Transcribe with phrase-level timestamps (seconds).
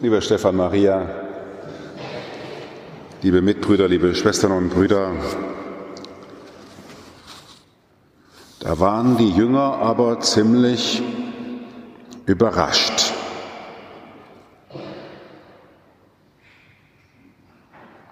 [0.00, 1.08] Lieber Stefan Maria,
[3.22, 5.12] liebe Mitbrüder, liebe Schwestern und Brüder,
[8.60, 11.02] da waren die Jünger aber ziemlich
[12.26, 13.14] überrascht.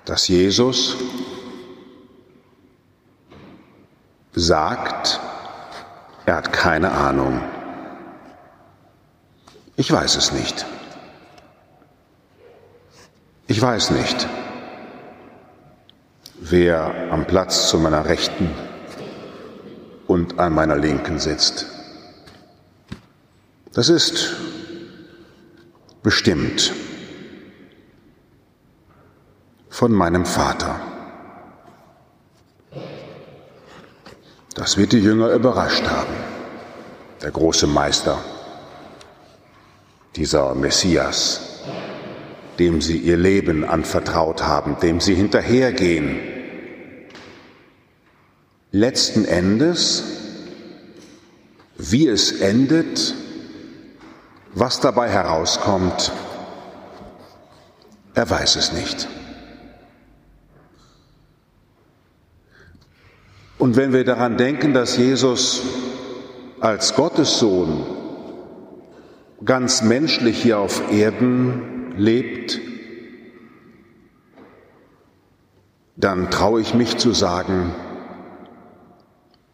[0.04, 0.96] dass Jesus
[4.32, 5.20] sagt,
[6.26, 7.40] er hat keine Ahnung.
[9.76, 10.66] Ich weiß es nicht.
[13.52, 14.26] Ich weiß nicht,
[16.40, 18.48] wer am Platz zu meiner Rechten
[20.06, 21.66] und an meiner Linken sitzt.
[23.74, 24.36] Das ist
[26.02, 26.72] bestimmt
[29.68, 30.80] von meinem Vater.
[34.54, 36.14] Das wird die Jünger überrascht haben.
[37.20, 38.16] Der große Meister,
[40.16, 41.51] dieser Messias,
[42.62, 46.20] dem sie ihr Leben anvertraut haben, dem sie hinterhergehen.
[48.70, 50.04] Letzten Endes,
[51.76, 53.16] wie es endet,
[54.54, 56.12] was dabei herauskommt,
[58.14, 59.08] er weiß es nicht.
[63.58, 65.62] Und wenn wir daran denken, dass Jesus
[66.60, 67.84] als Gottessohn
[69.44, 72.60] ganz menschlich hier auf Erden lebt,
[75.96, 77.74] dann traue ich mich zu sagen,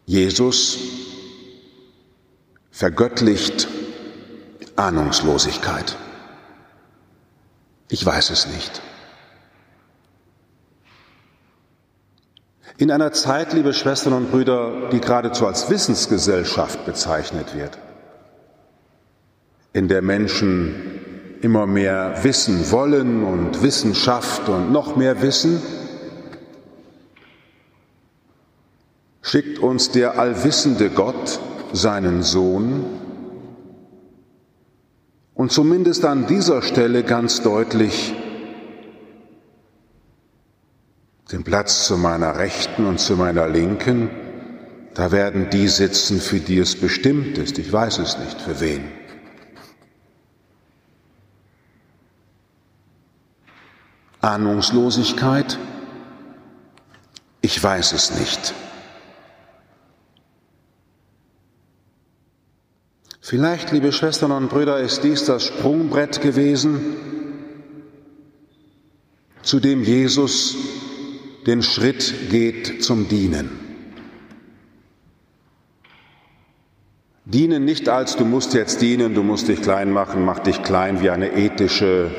[0.05, 0.79] Jesus
[2.71, 3.67] vergöttlicht
[4.75, 5.97] Ahnungslosigkeit.
[7.89, 8.81] Ich weiß es nicht.
[12.77, 17.77] In einer Zeit, liebe Schwestern und Brüder, die geradezu als Wissensgesellschaft bezeichnet wird,
[19.73, 20.98] in der Menschen
[21.41, 25.61] immer mehr wissen wollen und Wissenschaft und noch mehr wissen,
[29.21, 31.39] schickt uns der allwissende Gott
[31.71, 32.85] seinen Sohn
[35.33, 38.13] und zumindest an dieser Stelle ganz deutlich
[41.31, 44.09] den Platz zu meiner Rechten und zu meiner Linken,
[44.95, 47.59] da werden die sitzen, für die es bestimmt ist.
[47.59, 48.98] Ich weiß es nicht, für wen.
[54.21, 55.57] Ahnungslosigkeit?
[57.41, 58.53] Ich weiß es nicht.
[63.21, 66.95] Vielleicht, liebe Schwestern und Brüder, ist dies das Sprungbrett gewesen,
[69.43, 70.55] zu dem Jesus
[71.45, 73.51] den Schritt geht zum Dienen.
[77.25, 80.99] Dienen nicht als du musst jetzt dienen, du musst dich klein machen, mach dich klein
[81.01, 82.09] wie eine ethische,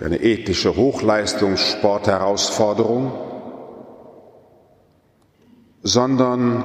[0.00, 3.12] eine ethische Hochleistungssportherausforderung,
[5.82, 6.64] sondern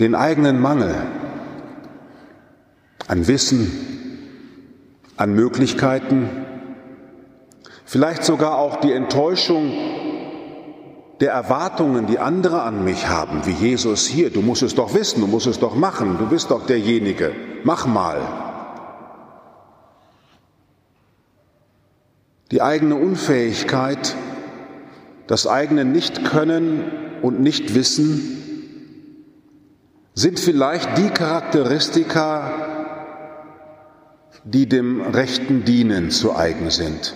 [0.00, 0.94] den eigenen Mangel
[3.08, 3.72] an Wissen,
[5.16, 6.28] an Möglichkeiten,
[7.84, 9.72] vielleicht sogar auch die Enttäuschung
[11.20, 14.30] der Erwartungen, die andere an mich haben, wie Jesus hier.
[14.30, 17.32] Du musst es doch wissen, du musst es doch machen, du bist doch derjenige.
[17.64, 18.45] Mach mal.
[22.52, 24.14] Die eigene Unfähigkeit,
[25.26, 26.84] das eigene Nichtkönnen
[27.22, 28.36] und Nichtwissen
[30.14, 32.76] sind vielleicht die Charakteristika,
[34.44, 37.14] die dem rechten Dienen zu eigen sind.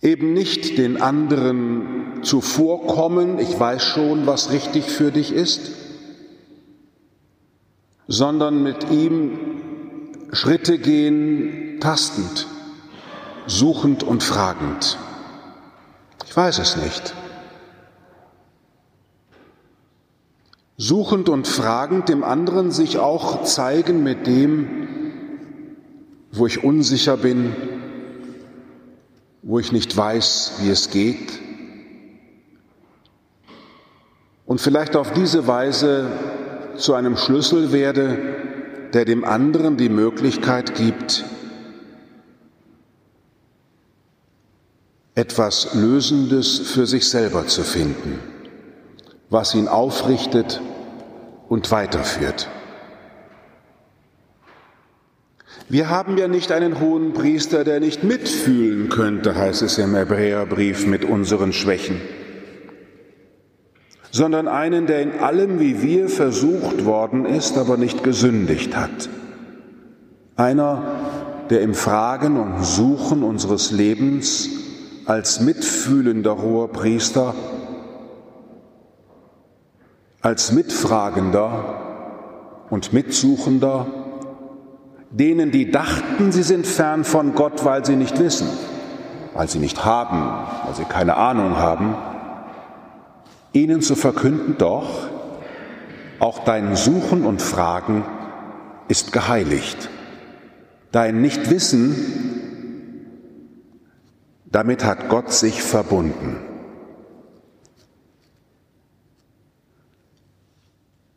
[0.00, 5.70] Eben nicht den anderen zuvorkommen, ich weiß schon, was richtig für dich ist,
[8.06, 9.53] sondern mit ihm
[10.34, 12.46] Schritte gehen, tastend,
[13.46, 14.98] suchend und fragend.
[16.26, 17.14] Ich weiß es nicht.
[20.76, 24.88] Suchend und fragend dem anderen sich auch zeigen mit dem,
[26.32, 27.54] wo ich unsicher bin,
[29.42, 31.38] wo ich nicht weiß, wie es geht.
[34.46, 36.10] Und vielleicht auf diese Weise
[36.76, 38.43] zu einem Schlüssel werde,
[38.94, 41.24] der dem anderen die Möglichkeit gibt,
[45.16, 48.20] etwas Lösendes für sich selber zu finden,
[49.30, 50.60] was ihn aufrichtet
[51.48, 52.48] und weiterführt.
[55.68, 60.86] Wir haben ja nicht einen hohen Priester, der nicht mitfühlen könnte, heißt es im Hebräerbrief,
[60.86, 62.00] mit unseren Schwächen,
[64.14, 69.08] sondern einen, der in allem wie wir versucht worden ist, aber nicht gesündigt hat.
[70.36, 70.82] Einer,
[71.50, 74.48] der im Fragen und Suchen unseres Lebens
[75.04, 77.34] als mitfühlender hoher Priester,
[80.22, 81.80] als Mitfragender
[82.70, 83.86] und Mitsuchender,
[85.10, 88.46] denen, die dachten, sie sind fern von Gott, weil sie nicht wissen,
[89.34, 90.22] weil sie nicht haben,
[90.64, 91.96] weil sie keine Ahnung haben,
[93.54, 95.08] ihnen zu verkünden, doch,
[96.18, 98.04] auch dein Suchen und Fragen
[98.88, 99.88] ist geheiligt.
[100.92, 101.96] Dein Nichtwissen,
[104.44, 106.36] damit hat Gott sich verbunden.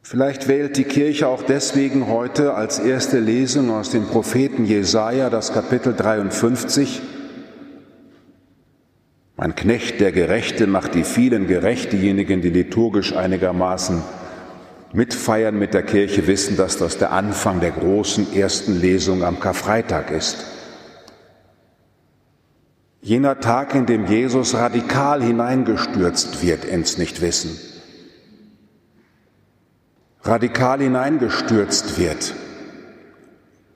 [0.01, 5.51] Vielleicht wählt die Kirche auch deswegen heute als erste Lesung aus dem Propheten Jesaja das
[5.51, 7.01] Kapitel 53.
[9.39, 14.01] Mein Knecht, der Gerechte, macht die vielen gerecht, diejenigen, die liturgisch einigermaßen
[14.94, 20.10] mitfeiern mit der Kirche, wissen, dass das der Anfang der großen ersten Lesung am Karfreitag
[20.10, 20.44] ist.
[23.00, 27.60] Jener Tag, in dem Jesus radikal hineingestürzt wird ins Nichtwissen,
[30.24, 32.34] radikal hineingestürzt wird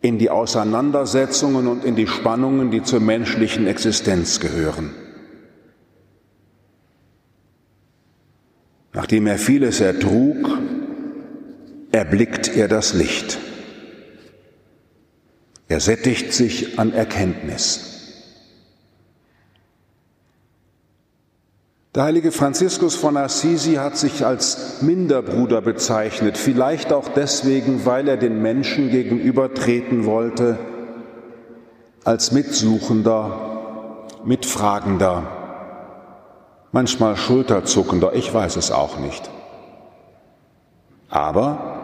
[0.01, 4.95] in die Auseinandersetzungen und in die Spannungen, die zur menschlichen Existenz gehören.
[8.93, 10.57] Nachdem er vieles ertrug,
[11.91, 13.37] erblickt er das Licht.
[15.67, 17.87] Er sättigt sich an Erkenntnis.
[21.95, 28.15] Der heilige Franziskus von Assisi hat sich als Minderbruder bezeichnet, vielleicht auch deswegen, weil er
[28.15, 30.57] den Menschen gegenübertreten wollte,
[32.05, 35.40] als Mitsuchender, Mitfragender,
[36.71, 39.29] manchmal Schulterzuckender, ich weiß es auch nicht.
[41.09, 41.81] Aber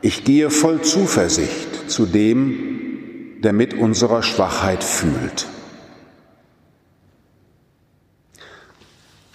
[0.00, 5.46] ich gehe voll Zuversicht zu dem, der mit unserer Schwachheit fühlt.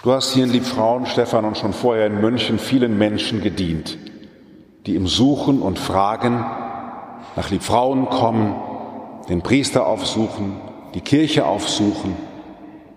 [0.03, 3.97] Du hast hier in Liebfrauen, Stefan, und schon vorher in München vielen Menschen gedient,
[4.85, 6.45] die im Suchen und Fragen
[7.35, 8.55] nach Liebfrauen kommen,
[9.27, 10.61] den Priester aufsuchen,
[10.93, 12.15] die Kirche aufsuchen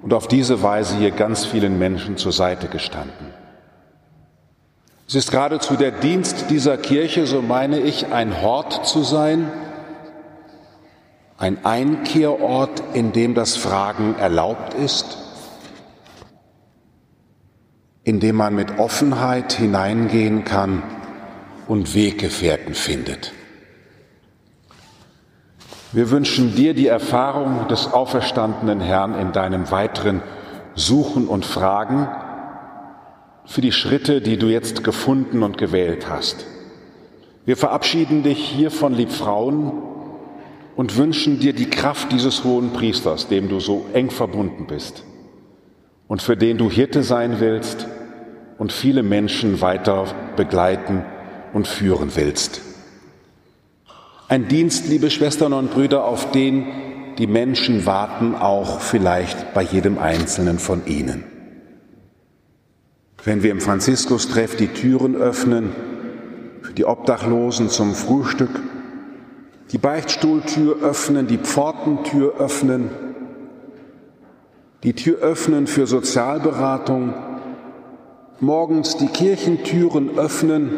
[0.02, 3.34] und auf diese Weise hier ganz vielen Menschen zur Seite gestanden.
[5.06, 9.50] Es ist geradezu der Dienst dieser Kirche, so meine ich, ein Hort zu sein,
[11.36, 15.18] ein Einkehrort, in dem das Fragen erlaubt ist,
[18.04, 20.82] in dem man mit Offenheit hineingehen kann
[21.66, 23.32] und Weggefährten findet.
[25.92, 30.22] Wir wünschen dir die Erfahrung des auferstandenen Herrn in deinem weiteren
[30.76, 32.06] Suchen und Fragen
[33.44, 36.46] für die Schritte, die du jetzt gefunden und gewählt hast.
[37.44, 39.72] Wir verabschieden dich hier von Liebfrauen
[40.76, 45.02] und wünschen dir die Kraft dieses hohen Priesters, dem du so eng verbunden bist
[46.06, 47.88] und für den du Hirte sein willst
[48.58, 50.04] und viele Menschen weiter
[50.36, 51.04] begleiten
[51.52, 52.69] und führen willst.
[54.30, 56.64] Ein Dienst, liebe Schwestern und Brüder, auf den
[57.18, 61.24] die Menschen warten, auch vielleicht bei jedem Einzelnen von ihnen.
[63.24, 65.72] Wenn wir im Franziskus-Treff die Türen öffnen
[66.62, 68.60] für die Obdachlosen zum Frühstück,
[69.72, 72.90] die Beichtstuhltür öffnen, die Pfortentür öffnen,
[74.84, 77.14] die Tür öffnen für Sozialberatung,
[78.38, 80.70] morgens die Kirchentüren öffnen,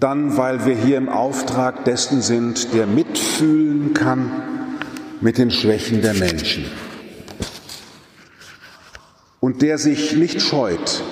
[0.00, 4.30] dann weil wir hier im Auftrag dessen sind, der mitfühlen kann
[5.20, 6.64] mit den Schwächen der Menschen
[9.40, 11.02] und der sich nicht scheut,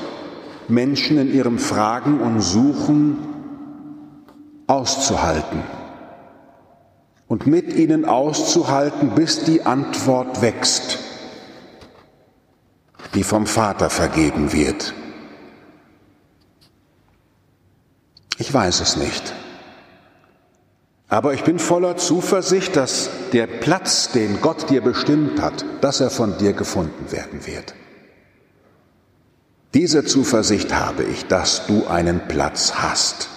[0.69, 3.19] Menschen in ihrem Fragen und Suchen
[4.67, 5.63] auszuhalten
[7.27, 10.99] und mit ihnen auszuhalten, bis die Antwort wächst
[13.15, 14.95] die vom Vater vergeben wird?
[18.39, 19.35] Ich weiß es nicht.
[21.09, 26.11] Aber ich bin voller Zuversicht, dass der Platz, den Gott dir bestimmt hat, dass er
[26.11, 27.75] von dir gefunden werden wird.
[29.75, 33.29] Diese Zuversicht habe ich, dass du einen Platz hast.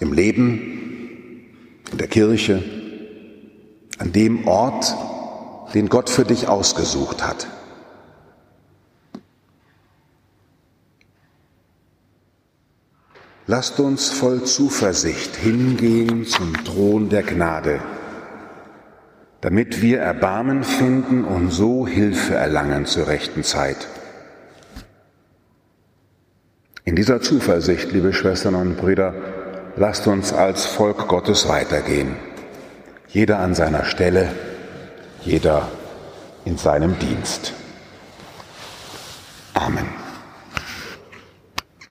[0.00, 1.46] Im Leben,
[1.92, 2.62] in der Kirche,
[3.98, 4.94] an dem Ort,
[5.74, 7.46] den Gott für dich ausgesucht hat.
[13.48, 17.80] Lasst uns voll Zuversicht hingehen zum Thron der Gnade,
[19.40, 23.86] damit wir Erbarmen finden und so Hilfe erlangen zur rechten Zeit.
[26.84, 29.14] In dieser Zuversicht, liebe Schwestern und Brüder,
[29.76, 32.16] lasst uns als Volk Gottes weitergehen.
[33.08, 34.30] jeder an seiner Stelle,
[35.22, 35.68] jeder
[36.44, 37.54] in seinem Dienst.
[39.54, 40.05] Amen.